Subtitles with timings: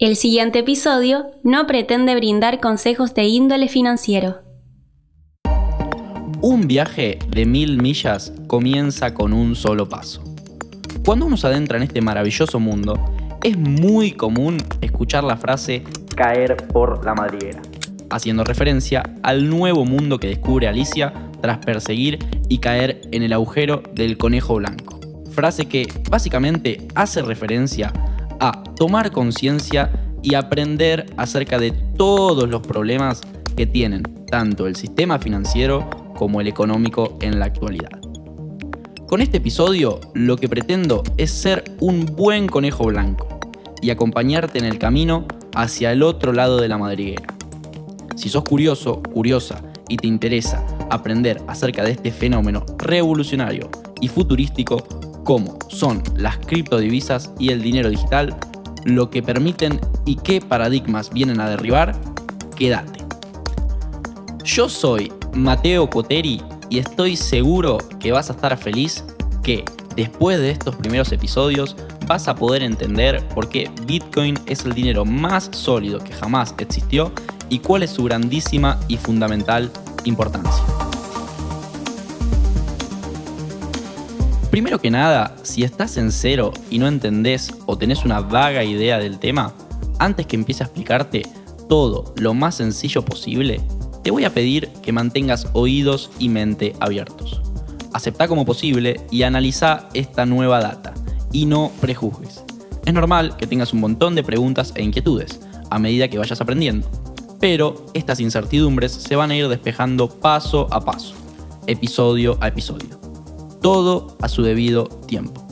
[0.00, 4.42] El siguiente episodio no pretende brindar consejos de índole financiero.
[6.40, 10.22] Un viaje de mil millas comienza con un solo paso.
[11.04, 12.94] Cuando uno se adentra en este maravilloso mundo,
[13.42, 15.82] es muy común escuchar la frase
[16.14, 17.60] caer por la madriguera,
[18.08, 23.82] haciendo referencia al nuevo mundo que descubre Alicia tras perseguir y caer en el agujero
[23.94, 25.00] del conejo blanco.
[25.32, 27.92] Frase que básicamente hace referencia
[28.40, 29.90] a tomar conciencia
[30.22, 33.20] y aprender acerca de todos los problemas
[33.56, 38.00] que tienen tanto el sistema financiero como el económico en la actualidad.
[39.06, 43.40] Con este episodio lo que pretendo es ser un buen conejo blanco
[43.80, 47.26] y acompañarte en el camino hacia el otro lado de la madriguera.
[48.16, 53.70] Si sos curioso, curiosa y te interesa aprender acerca de este fenómeno revolucionario
[54.00, 54.97] y futurístico
[55.28, 58.34] como son las criptodivisas y el dinero digital,
[58.86, 61.94] lo que permiten y qué paradigmas vienen a derribar,
[62.56, 63.04] quédate.
[64.42, 66.40] Yo soy Mateo Coteri
[66.70, 69.04] y estoy seguro que vas a estar feliz
[69.42, 74.72] que después de estos primeros episodios vas a poder entender por qué Bitcoin es el
[74.72, 77.12] dinero más sólido que jamás existió
[77.50, 79.70] y cuál es su grandísima y fundamental
[80.04, 80.64] importancia.
[84.50, 88.98] Primero que nada, si estás en cero y no entendés o tenés una vaga idea
[88.98, 89.52] del tema,
[89.98, 91.26] antes que empiece a explicarte
[91.68, 93.60] todo lo más sencillo posible,
[94.02, 97.42] te voy a pedir que mantengas oídos y mente abiertos.
[97.92, 100.94] Acepta como posible y analiza esta nueva data
[101.30, 102.42] y no prejuzgues.
[102.86, 106.88] Es normal que tengas un montón de preguntas e inquietudes a medida que vayas aprendiendo,
[107.38, 111.14] pero estas incertidumbres se van a ir despejando paso a paso,
[111.66, 113.07] episodio a episodio.
[113.60, 115.44] Todo a su debido tiempo.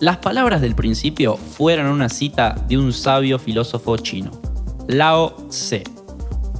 [0.00, 4.32] Las palabras del principio fueron una cita de un sabio filósofo chino,
[4.88, 5.84] Lao Tse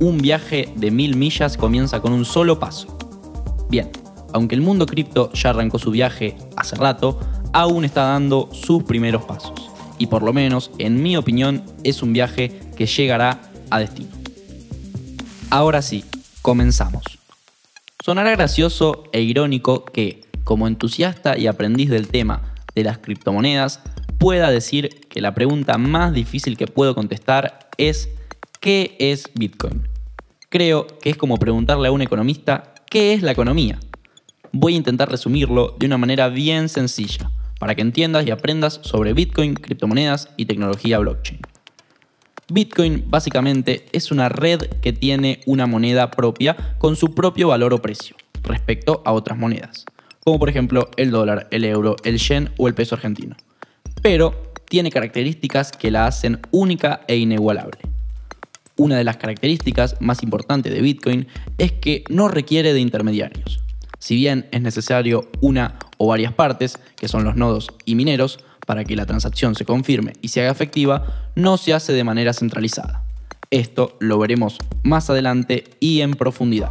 [0.03, 2.99] un viaje de mil millas comienza con un solo paso.
[3.71, 3.89] Bien,
[4.33, 7.21] aunque el mundo cripto ya arrancó su viaje hace rato,
[7.53, 9.53] aún está dando sus primeros pasos.
[9.99, 14.11] Y por lo menos, en mi opinión, es un viaje que llegará a destino.
[15.51, 16.05] Ahora sí,
[16.41, 17.22] comenzamos.
[18.03, 23.81] Sonará gracioso e irónico que, como entusiasta y aprendiz del tema de las criptomonedas,
[24.19, 28.09] pueda decir que la pregunta más difícil que puedo contestar es
[28.59, 29.87] ¿qué es Bitcoin?
[30.49, 33.79] creo que es como preguntarle a un economista qué es la economía.
[34.51, 37.31] Voy a intentar resumirlo de una manera bien sencilla,
[37.61, 41.52] para que entiendas y aprendas sobre Bitcoin, criptomonedas y tecnología blockchain.
[42.53, 47.81] Bitcoin básicamente es una red que tiene una moneda propia con su propio valor o
[47.81, 49.87] precio respecto a otras monedas,
[50.21, 53.37] como por ejemplo el dólar, el euro, el yen o el peso argentino.
[54.03, 57.79] Pero tiene características que la hacen única e inigualable.
[58.77, 63.63] Una de las características más importantes de Bitcoin es que no requiere de intermediarios.
[63.99, 68.85] Si bien es necesario una o varias partes, que son los nodos y mineros, para
[68.85, 73.05] que la transacción se confirme y se haga efectiva, no se hace de manera centralizada.
[73.51, 76.71] Esto lo veremos más adelante y en profundidad.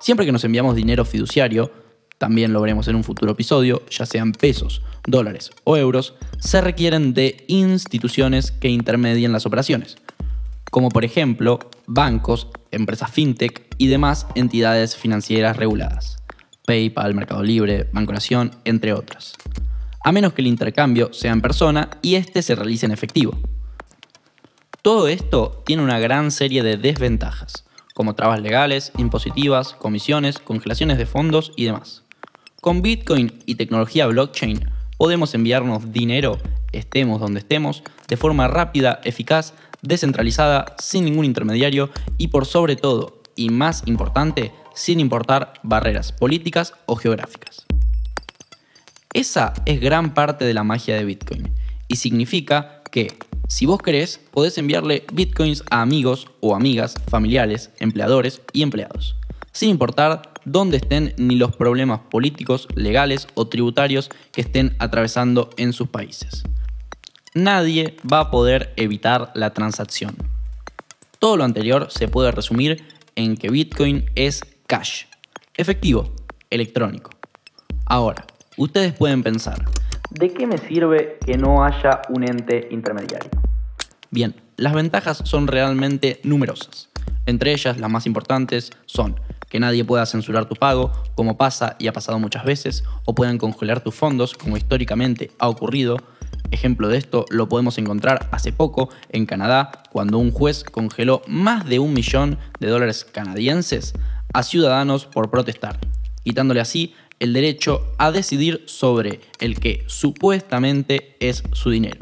[0.00, 1.72] Siempre que nos enviamos dinero fiduciario,
[2.18, 7.14] también lo veremos en un futuro episodio, ya sean pesos, dólares o euros, se requieren
[7.14, 9.96] de instituciones que intermedien las operaciones,
[10.70, 16.18] como por ejemplo bancos, empresas fintech y demás entidades financieras reguladas,
[16.66, 19.34] PayPal, Mercado Libre, Banco Nación, entre otras.
[20.00, 23.38] A menos que el intercambio sea en persona y este se realice en efectivo.
[24.82, 27.64] Todo esto tiene una gran serie de desventajas,
[27.94, 32.04] como trabas legales, impositivas, comisiones, congelaciones de fondos y demás.
[32.60, 36.38] Con Bitcoin y tecnología blockchain podemos enviarnos dinero,
[36.72, 43.22] estemos donde estemos, de forma rápida, eficaz descentralizada, sin ningún intermediario y por sobre todo,
[43.36, 47.67] y más importante, sin importar barreras políticas o geográficas.
[49.12, 51.50] Esa es gran parte de la magia de Bitcoin
[51.88, 58.42] y significa que si vos querés, podés enviarle bitcoins a amigos o amigas, familiares, empleadores
[58.52, 59.16] y empleados,
[59.52, 65.72] sin importar dónde estén ni los problemas políticos, legales o tributarios que estén atravesando en
[65.72, 66.44] sus países
[67.38, 70.16] nadie va a poder evitar la transacción.
[71.18, 72.84] Todo lo anterior se puede resumir
[73.16, 75.04] en que Bitcoin es cash,
[75.54, 76.12] efectivo,
[76.50, 77.10] electrónico.
[77.86, 78.26] Ahora,
[78.58, 79.64] ustedes pueden pensar,
[80.10, 83.30] ¿de qué me sirve que no haya un ente intermediario?
[84.10, 86.90] Bien, las ventajas son realmente numerosas.
[87.26, 89.18] Entre ellas, las más importantes son
[89.48, 93.38] que nadie pueda censurar tu pago, como pasa y ha pasado muchas veces, o puedan
[93.38, 95.96] congelar tus fondos, como históricamente ha ocurrido,
[96.50, 101.66] Ejemplo de esto lo podemos encontrar hace poco en Canadá, cuando un juez congeló más
[101.66, 103.92] de un millón de dólares canadienses
[104.32, 105.78] a ciudadanos por protestar,
[106.24, 112.00] quitándole así el derecho a decidir sobre el que supuestamente es su dinero.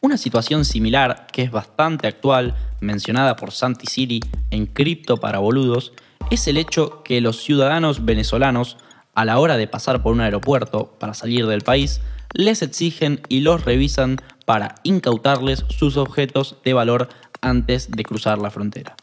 [0.00, 4.20] Una situación similar, que es bastante actual, mencionada por Santi Siri
[4.50, 5.92] en Cripto para Boludos,
[6.30, 8.76] es el hecho que los ciudadanos venezolanos,
[9.14, 12.00] a la hora de pasar por un aeropuerto para salir del país,
[12.34, 17.08] les exigen y los revisan para incautarles sus objetos de valor
[17.40, 18.96] antes de cruzar la frontera.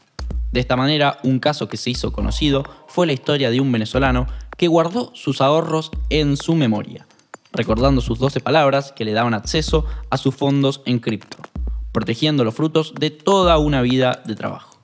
[0.52, 4.28] De esta manera, un caso que se hizo conocido fue la historia de un venezolano
[4.62, 7.08] que guardó sus ahorros en su memoria,
[7.52, 11.38] recordando sus 12 palabras que le daban acceso a sus fondos en cripto,
[11.92, 14.80] protegiendo los frutos de toda una vida de trabajo.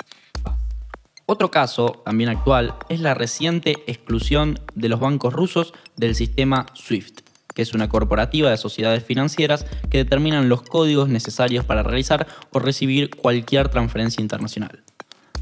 [1.28, 7.20] Otro caso, también actual, es la reciente exclusión de los bancos rusos del sistema SWIFT,
[7.54, 12.58] que es una corporativa de sociedades financieras que determinan los códigos necesarios para realizar o
[12.58, 14.82] recibir cualquier transferencia internacional.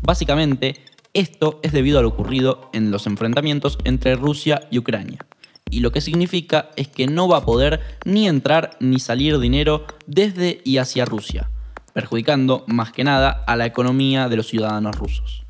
[0.02, 0.84] Básicamente,
[1.15, 5.25] esto es debido a lo ocurrido en los enfrentamientos entre Rusia y Ucrania.
[5.71, 9.85] Y lo que significa es que no va a poder ni entrar ni salir dinero
[10.06, 11.50] desde y hacia Rusia,
[11.94, 15.45] perjudicando más que nada a la economía de los ciudadanos rusos.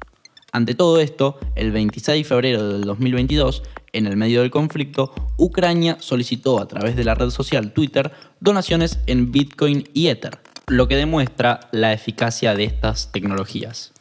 [0.52, 5.98] Ante todo esto, el 26 de febrero del 2022, en el medio del conflicto, Ucrania
[6.00, 10.96] solicitó a través de la red social Twitter donaciones en Bitcoin y Ether, lo que
[10.96, 13.95] demuestra la eficacia de estas tecnologías.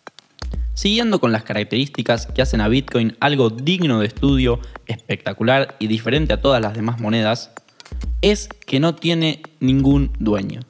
[0.74, 6.32] Siguiendo con las características que hacen a Bitcoin algo digno de estudio, espectacular y diferente
[6.32, 7.52] a todas las demás monedas,
[8.22, 10.60] es que no tiene ningún dueño.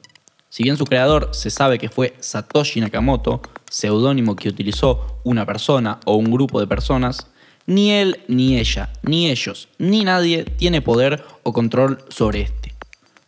[0.49, 5.99] Si bien su creador se sabe que fue Satoshi Nakamoto, seudónimo que utilizó una persona
[6.05, 7.27] o un grupo de personas,
[7.65, 12.75] ni él, ni ella, ni ellos, ni nadie tiene poder o control sobre este.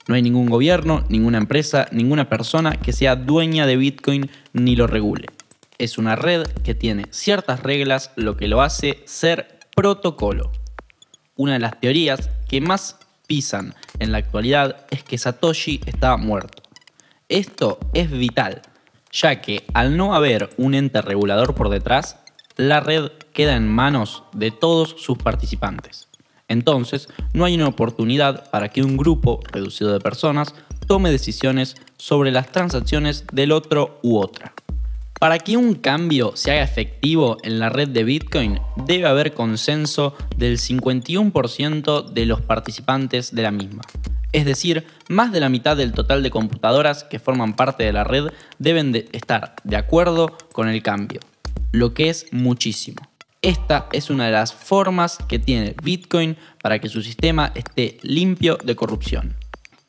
[0.07, 4.88] No hay ningún gobierno, ninguna empresa, ninguna persona que sea dueña de Bitcoin ni lo
[4.88, 5.25] regule.
[5.79, 10.51] Es una red que tiene ciertas reglas, lo que lo hace ser protocolo.
[11.35, 12.97] Una de las teorías que más
[13.27, 16.63] pisan en la actualidad es que Satoshi está muerto.
[17.29, 18.63] Esto es vital,
[19.12, 22.18] ya que al no haber un ente regulador por detrás,
[22.56, 26.07] la red queda en manos de todos sus participantes.
[26.47, 30.56] Entonces, no hay una oportunidad para que un grupo reducido de personas
[30.88, 34.53] tome decisiones sobre las transacciones del otro u otra.
[35.19, 40.15] Para que un cambio se haga efectivo en la red de Bitcoin, debe haber consenso
[40.35, 43.81] del 51% de los participantes de la misma.
[44.31, 48.03] Es decir, más de la mitad del total de computadoras que forman parte de la
[48.03, 48.27] red
[48.59, 51.19] deben de estar de acuerdo con el cambio,
[51.71, 52.97] lo que es muchísimo.
[53.41, 58.57] Esta es una de las formas que tiene Bitcoin para que su sistema esté limpio
[58.63, 59.35] de corrupción.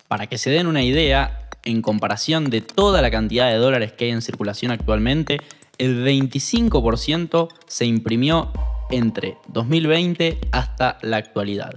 [0.06, 4.06] Para que se den una idea, en comparación de toda la cantidad de dólares que
[4.06, 5.38] hay en circulación actualmente,
[5.76, 8.50] el 25% se imprimió
[8.90, 11.74] entre 2020 hasta la actualidad.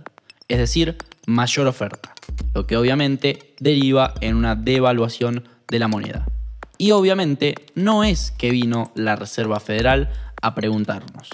[0.48, 0.98] Es decir,
[1.28, 2.14] mayor oferta,
[2.56, 6.26] lo que obviamente deriva en una devaluación de la moneda.
[6.78, 10.10] Y obviamente no es que vino la Reserva Federal
[10.42, 11.30] a preguntarnos.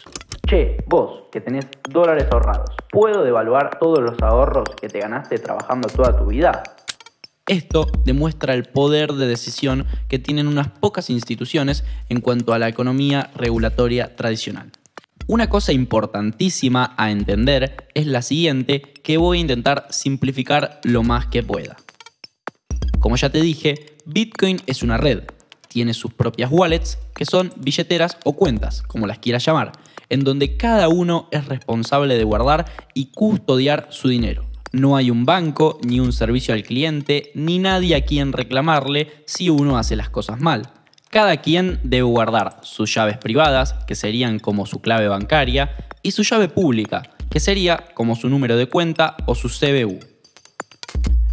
[0.48, 5.88] Che, vos que tenés dólares ahorrados, ¿puedo devaluar todos los ahorros que te ganaste trabajando
[5.90, 6.64] toda tu vida?
[7.48, 12.68] Esto demuestra el poder de decisión que tienen unas pocas instituciones en cuanto a la
[12.68, 14.74] economía regulatoria tradicional.
[15.28, 21.28] Una cosa importantísima a entender es la siguiente que voy a intentar simplificar lo más
[21.28, 21.78] que pueda.
[23.00, 25.24] Como ya te dije, Bitcoin es una red.
[25.70, 29.72] Tiene sus propias wallets, que son billeteras o cuentas, como las quieras llamar,
[30.10, 34.47] en donde cada uno es responsable de guardar y custodiar su dinero.
[34.78, 39.50] No hay un banco, ni un servicio al cliente, ni nadie a quien reclamarle si
[39.50, 40.70] uno hace las cosas mal.
[41.10, 46.22] Cada quien debe guardar sus llaves privadas, que serían como su clave bancaria, y su
[46.22, 49.98] llave pública, que sería como su número de cuenta o su CBU.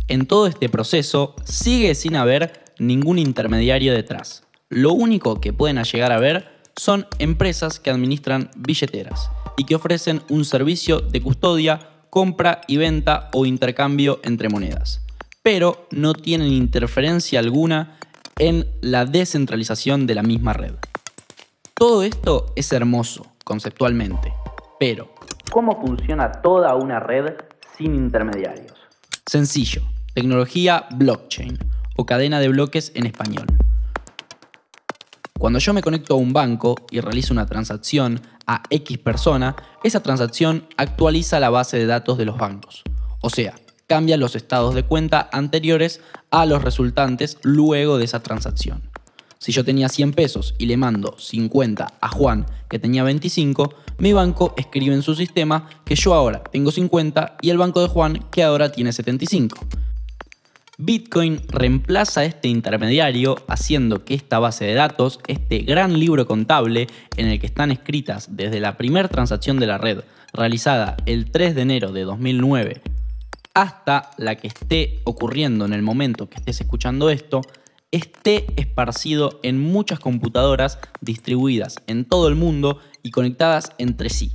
[0.08, 4.44] En todo este proceso sigue sin haber ningún intermediario detrás.
[4.70, 10.22] Lo único que pueden llegar a ver son empresas que administran billeteras y que ofrecen
[10.30, 15.04] un servicio de custodia compra y venta o intercambio entre monedas,
[15.42, 17.98] pero no tienen interferencia alguna
[18.38, 20.74] en la descentralización de la misma red.
[21.74, 24.32] Todo esto es hermoso conceptualmente,
[24.78, 25.12] pero
[25.50, 27.34] ¿cómo funciona toda una red
[27.76, 28.74] sin intermediarios?
[29.26, 29.82] Sencillo,
[30.14, 31.58] tecnología blockchain
[31.96, 33.46] o cadena de bloques en español.
[35.36, 40.02] Cuando yo me conecto a un banco y realizo una transacción a X persona, esa
[40.02, 42.82] transacción actualiza la base de datos de los bancos.
[43.20, 43.54] O sea,
[43.86, 48.82] Cambia los estados de cuenta anteriores a los resultantes luego de esa transacción.
[49.38, 54.14] Si yo tenía 100 pesos y le mando 50 a Juan que tenía 25, mi
[54.14, 58.24] banco escribe en su sistema que yo ahora tengo 50 y el banco de Juan
[58.30, 59.58] que ahora tiene 75.
[60.76, 66.88] Bitcoin reemplaza a este intermediario haciendo que esta base de datos, este gran libro contable
[67.16, 70.00] en el que están escritas desde la primera transacción de la red
[70.32, 72.82] realizada el 3 de enero de 2009
[73.54, 77.42] hasta la que esté ocurriendo en el momento que estés escuchando esto,
[77.92, 84.32] esté esparcido en muchas computadoras distribuidas en todo el mundo y conectadas entre sí.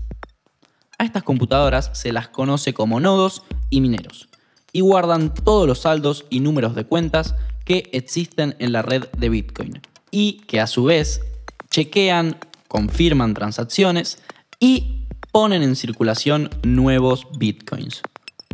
[0.97, 4.28] A estas computadoras se las conoce como nodos y mineros
[4.71, 7.35] y guardan todos los saldos y números de cuentas
[7.65, 11.21] que existen en la red de Bitcoin y que a su vez
[11.69, 14.19] chequean, confirman transacciones
[14.59, 18.01] y ponen en circulación nuevos Bitcoins.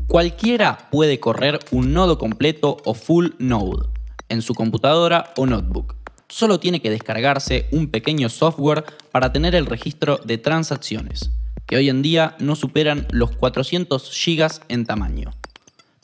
[0.07, 3.87] Cualquiera puede correr un nodo completo o full node
[4.29, 5.95] en su computadora o notebook.
[6.27, 11.31] Solo tiene que descargarse un pequeño software para tener el registro de transacciones,
[11.65, 15.31] que hoy en día no superan los 400 GB en tamaño.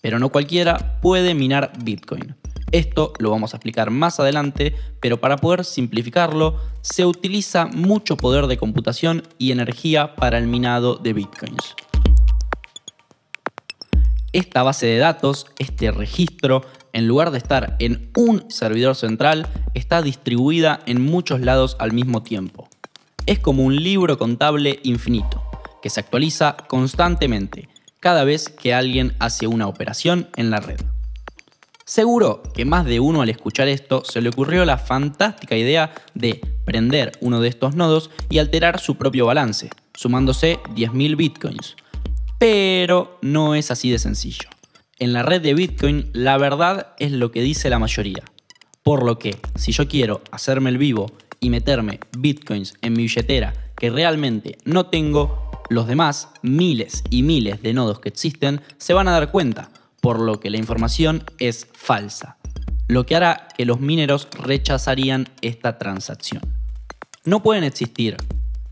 [0.01, 2.36] Pero no cualquiera puede minar Bitcoin.
[2.72, 8.48] Esto lo vamos a explicar más adelante, pero para poder simplificarlo, se utiliza mucho poder
[8.48, 11.75] de computación y energía para el minado de Bitcoins.
[14.31, 16.62] Esta base de datos, este registro,
[16.93, 22.24] en lugar de estar en un servidor central, está distribuida en muchos lados al mismo
[22.24, 22.70] tiempo.
[23.25, 25.43] Es como un libro contable infinito,
[25.81, 27.67] que se actualiza constantemente
[28.01, 30.81] cada vez que alguien hace una operación en la red.
[31.86, 36.41] Seguro que más de uno al escuchar esto se le ocurrió la fantástica idea de
[36.65, 41.75] prender uno de estos nodos y alterar su propio balance, sumándose 10.000 bitcoins.
[42.39, 44.50] Pero no es así de sencillo.
[45.00, 48.24] En la red de Bitcoin la verdad es lo que dice la mayoría.
[48.84, 53.53] Por lo que, si yo quiero hacerme el vivo y meterme bitcoins en mi billetera
[53.77, 59.08] que realmente no tengo, los demás, miles y miles de nodos que existen, se van
[59.08, 59.70] a dar cuenta,
[60.01, 62.36] por lo que la información es falsa,
[62.90, 66.42] lo que hará que los mineros rechazarían esta transacción.
[67.24, 68.18] No pueden existir,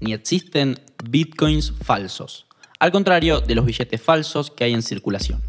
[0.01, 2.47] ni existen bitcoins falsos,
[2.79, 5.41] al contrario de los billetes falsos que hay en circulación.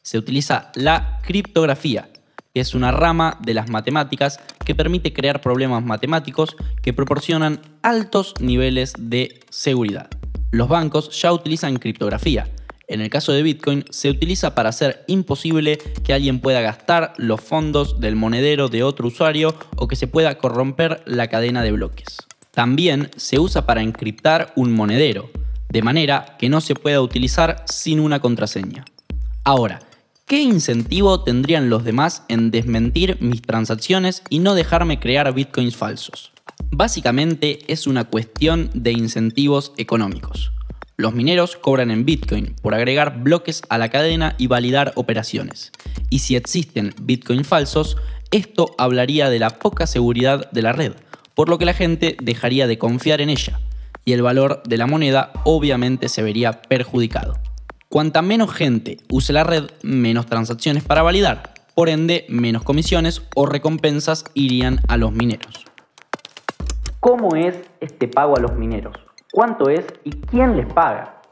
[0.00, 2.08] Se utiliza la criptografía,
[2.54, 8.32] que es una rama de las matemáticas que permite crear problemas matemáticos que proporcionan altos
[8.40, 10.08] niveles de seguridad
[10.50, 12.48] los bancos ya utilizan criptografía.
[12.86, 17.40] En el caso de Bitcoin, se utiliza para hacer imposible que alguien pueda gastar los
[17.40, 22.16] fondos del monedero de otro usuario o que se pueda corromper la cadena de bloques.
[22.50, 25.30] También se usa para encriptar un monedero,
[25.68, 28.86] de manera que no se pueda utilizar sin una contraseña.
[29.44, 29.80] Ahora,
[30.24, 36.32] ¿qué incentivo tendrían los demás en desmentir mis transacciones y no dejarme crear bitcoins falsos?
[36.70, 40.52] Básicamente es una cuestión de incentivos económicos.
[40.96, 45.70] Los mineros cobran en Bitcoin por agregar bloques a la cadena y validar operaciones.
[46.10, 47.96] Y si existen Bitcoin falsos,
[48.30, 50.92] esto hablaría de la poca seguridad de la red,
[51.34, 53.60] por lo que la gente dejaría de confiar en ella,
[54.04, 57.38] y el valor de la moneda obviamente se vería perjudicado.
[57.88, 63.46] Cuanta menos gente use la red, menos transacciones para validar, por ende menos comisiones o
[63.46, 65.67] recompensas irían a los mineros.
[67.00, 68.96] ¿Cómo es este pago a los mineros?
[69.32, 71.22] ¿Cuánto es y quién les paga?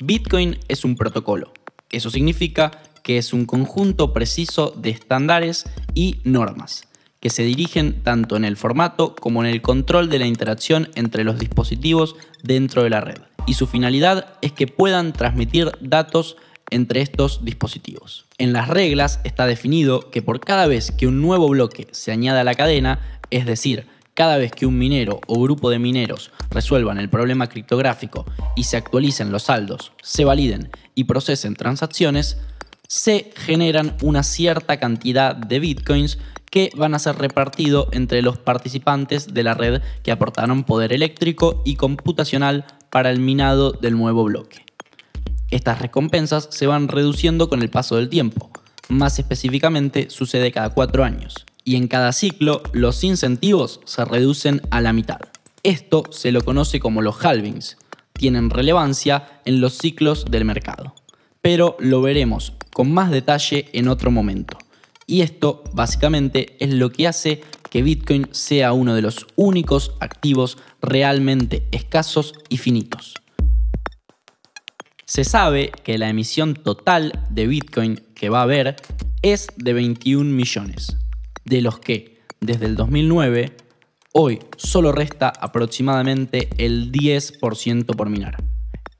[0.00, 1.52] Bitcoin es un protocolo.
[1.90, 2.70] Eso significa
[3.02, 8.56] que es un conjunto preciso de estándares y normas que se dirigen tanto en el
[8.56, 13.18] formato como en el control de la interacción entre los dispositivos dentro de la red.
[13.46, 16.36] Y su finalidad es que puedan transmitir datos
[16.70, 18.26] entre estos dispositivos.
[18.38, 22.40] En las reglas está definido que por cada vez que un nuevo bloque se añade
[22.40, 26.98] a la cadena, es decir, cada vez que un minero o grupo de mineros resuelvan
[26.98, 28.26] el problema criptográfico
[28.56, 32.36] y se actualicen los saldos, se validen y procesen transacciones,
[32.88, 36.18] se generan una cierta cantidad de bitcoins
[36.50, 41.62] que van a ser repartidos entre los participantes de la red que aportaron poder eléctrico
[41.64, 44.66] y computacional para el minado del nuevo bloque.
[45.50, 48.50] Estas recompensas se van reduciendo con el paso del tiempo,
[48.90, 54.80] más específicamente sucede cada cuatro años y en cada ciclo los incentivos se reducen a
[54.80, 55.20] la mitad.
[55.62, 57.76] Esto se lo conoce como los halvings.
[58.12, 60.94] Tienen relevancia en los ciclos del mercado.
[61.40, 64.58] Pero lo veremos con más detalle en otro momento.
[65.06, 70.58] Y esto básicamente es lo que hace que Bitcoin sea uno de los únicos activos
[70.80, 73.14] realmente escasos y finitos.
[75.04, 78.76] Se sabe que la emisión total de Bitcoin que va a haber
[79.22, 80.96] es de 21 millones,
[81.44, 83.56] de los que desde el 2009
[84.12, 88.42] hoy solo resta aproximadamente el 10% por minar.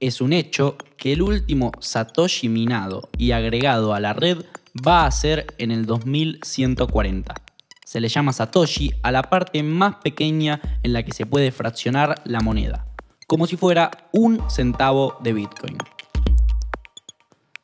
[0.01, 4.45] Es un hecho que el último Satoshi minado y agregado a la red
[4.87, 7.35] va a ser en el 2140.
[7.85, 12.23] Se le llama Satoshi a la parte más pequeña en la que se puede fraccionar
[12.25, 12.87] la moneda,
[13.27, 15.79] como si fuera un centavo de Bitcoin.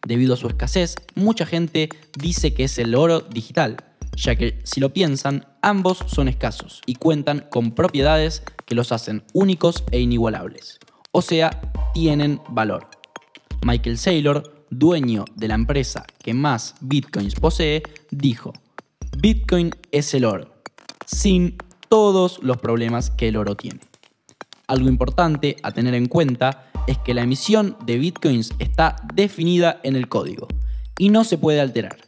[0.07, 3.77] Debido a su escasez, mucha gente dice que es el oro digital,
[4.19, 9.25] ya que si lo piensan, ambos son escasos y cuentan con propiedades que los hacen
[9.33, 10.79] únicos e inigualables,
[11.13, 11.61] o sea,
[11.95, 12.89] tienen valor.
[13.65, 18.53] Michael Saylor, dueño de la empresa que más bitcoins posee, dijo,
[19.17, 20.53] Bitcoin es el oro,
[21.07, 21.57] sin
[21.89, 23.81] todos los problemas que el oro tiene.
[24.67, 29.97] Algo importante a tener en cuenta es que la emisión de bitcoins está definida en
[29.97, 30.47] el código
[30.99, 32.08] y no se puede alterar.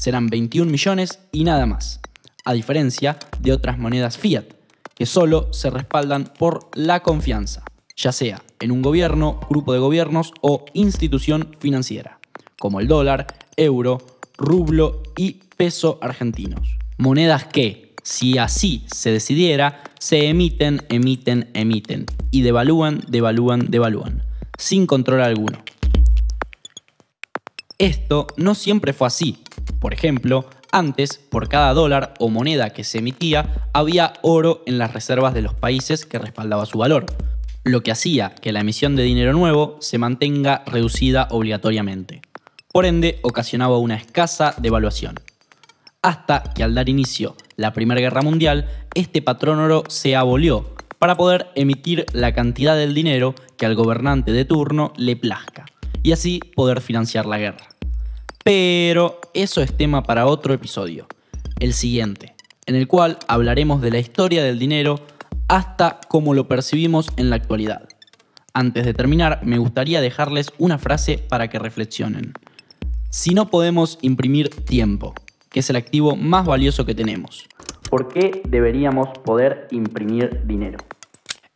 [0.00, 2.00] Serán 21 millones y nada más,
[2.46, 4.46] a diferencia de otras monedas fiat,
[4.94, 7.64] que solo se respaldan por la confianza,
[7.96, 12.18] ya sea en un gobierno, grupo de gobiernos o institución financiera,
[12.58, 13.26] como el dólar,
[13.58, 13.98] euro,
[14.38, 16.78] rublo y peso argentinos.
[16.96, 24.22] Monedas que, si así se decidiera, se emiten, emiten, emiten y devalúan, devalúan, devalúan,
[24.56, 25.62] sin control alguno.
[27.76, 29.38] Esto no siempre fue así.
[29.78, 34.92] Por ejemplo, antes, por cada dólar o moneda que se emitía, había oro en las
[34.92, 37.06] reservas de los países que respaldaba su valor,
[37.64, 42.22] lo que hacía que la emisión de dinero nuevo se mantenga reducida obligatoriamente.
[42.72, 45.16] Por ende, ocasionaba una escasa devaluación
[46.02, 51.16] hasta que al dar inicio la Primera Guerra Mundial, este patrón oro se abolió para
[51.16, 55.66] poder emitir la cantidad del dinero que al gobernante de turno le plazca,
[56.02, 57.69] y así poder financiar la guerra.
[58.42, 61.06] Pero eso es tema para otro episodio,
[61.58, 65.00] el siguiente, en el cual hablaremos de la historia del dinero
[65.48, 67.86] hasta cómo lo percibimos en la actualidad.
[68.54, 72.32] Antes de terminar, me gustaría dejarles una frase para que reflexionen.
[73.10, 75.14] Si no podemos imprimir tiempo,
[75.50, 77.46] que es el activo más valioso que tenemos.
[77.90, 80.78] ¿Por qué deberíamos poder imprimir dinero?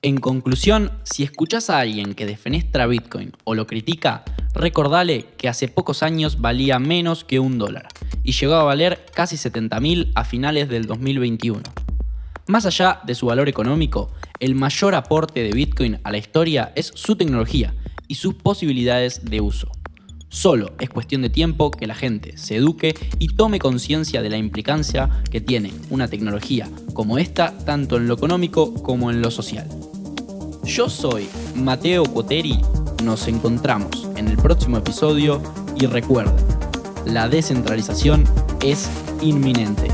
[0.03, 5.69] En conclusión, si escuchas a alguien que defenestra Bitcoin o lo critica, recordale que hace
[5.69, 7.88] pocos años valía menos que un dólar
[8.23, 11.62] y llegó a valer casi 70.000 a finales del 2021.
[12.47, 16.93] Más allá de su valor económico, el mayor aporte de Bitcoin a la historia es
[16.95, 17.75] su tecnología
[18.07, 19.71] y sus posibilidades de uso.
[20.29, 24.37] Solo es cuestión de tiempo que la gente se eduque y tome conciencia de la
[24.37, 29.69] implicancia que tiene una tecnología como esta, tanto en lo económico como en lo social.
[30.64, 32.59] Yo soy Mateo Poteri,
[33.05, 35.40] nos encontramos en el próximo episodio
[35.77, 36.45] y recuerden,
[37.05, 38.25] la descentralización
[38.62, 38.88] es
[39.21, 39.88] inminente.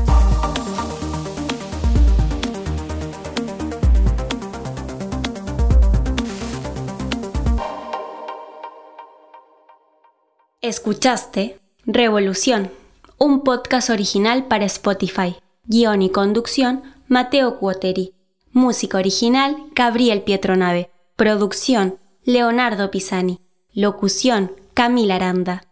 [10.61, 12.71] Escuchaste Revolución,
[13.17, 15.35] un podcast original para Spotify.
[15.65, 18.13] Guión y conducción, Mateo Cuoteri.
[18.53, 20.91] Música original, Gabriel Pietronave.
[21.15, 23.39] Producción, Leonardo Pisani.
[23.73, 25.63] Locución, Camila Aranda.